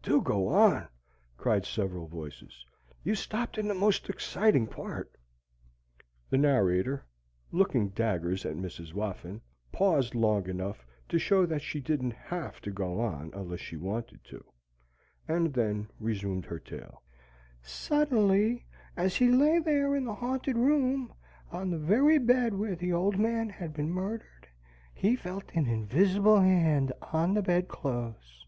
"Do 0.00 0.20
go 0.22 0.46
on!" 0.46 0.86
cried 1.36 1.66
several 1.66 2.06
voices. 2.06 2.64
"You 3.02 3.16
stopped 3.16 3.58
in 3.58 3.66
the 3.66 3.74
most 3.74 4.08
exciting 4.08 4.68
part." 4.68 5.10
The 6.30 6.38
narrator, 6.38 7.04
looking 7.50 7.88
daggers 7.88 8.46
at 8.46 8.54
Mrs. 8.54 8.92
Whoffin, 8.92 9.40
paused 9.72 10.14
long 10.14 10.48
enough 10.48 10.86
to 11.08 11.18
show 11.18 11.46
that 11.46 11.62
she 11.62 11.80
didn't 11.80 12.12
have 12.12 12.60
to 12.60 12.70
go 12.70 13.00
on 13.00 13.32
unless 13.34 13.58
she 13.58 13.76
wanted 13.76 14.22
to, 14.26 14.44
and 15.26 15.52
then 15.52 15.88
resumed 15.98 16.44
her 16.44 16.60
tale: 16.60 17.02
"Suddenly, 17.60 18.64
as 18.96 19.16
he 19.16 19.32
lay 19.32 19.58
there 19.58 19.96
in 19.96 20.04
the 20.04 20.14
haunted 20.14 20.56
room, 20.58 21.12
on 21.50 21.70
the 21.72 21.78
very 21.80 22.18
bed 22.18 22.54
where 22.54 22.76
the 22.76 22.92
old 22.92 23.18
man 23.18 23.48
had 23.48 23.74
been 23.74 23.90
murdered, 23.90 24.46
he 24.94 25.16
felt 25.16 25.50
an 25.56 25.66
invisible 25.66 26.40
hand 26.40 26.92
on 27.10 27.34
the 27.34 27.42
bedclothes." 27.42 28.46